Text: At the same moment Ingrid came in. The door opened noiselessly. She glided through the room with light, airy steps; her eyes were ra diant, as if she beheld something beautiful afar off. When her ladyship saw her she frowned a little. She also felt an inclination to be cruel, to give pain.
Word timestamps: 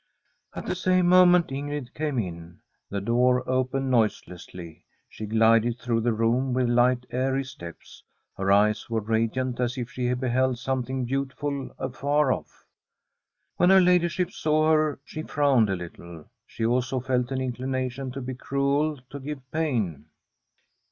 At 0.55 0.65
the 0.65 0.73
same 0.73 1.05
moment 1.05 1.49
Ingrid 1.51 1.93
came 1.93 2.17
in. 2.17 2.59
The 2.89 3.01
door 3.01 3.47
opened 3.47 3.91
noiselessly. 3.91 4.83
She 5.07 5.27
glided 5.27 5.77
through 5.77 6.01
the 6.01 6.11
room 6.11 6.55
with 6.55 6.69
light, 6.69 7.05
airy 7.11 7.43
steps; 7.43 8.01
her 8.35 8.51
eyes 8.51 8.89
were 8.89 9.01
ra 9.01 9.17
diant, 9.27 9.59
as 9.59 9.77
if 9.77 9.91
she 9.91 10.11
beheld 10.15 10.57
something 10.57 11.05
beautiful 11.05 11.69
afar 11.77 12.31
off. 12.33 12.65
When 13.57 13.69
her 13.69 13.79
ladyship 13.79 14.31
saw 14.31 14.71
her 14.71 14.99
she 15.05 15.21
frowned 15.21 15.69
a 15.69 15.75
little. 15.75 16.25
She 16.47 16.65
also 16.65 16.99
felt 16.99 17.31
an 17.31 17.39
inclination 17.39 18.09
to 18.13 18.21
be 18.21 18.33
cruel, 18.33 18.97
to 19.11 19.19
give 19.19 19.51
pain. 19.51 20.05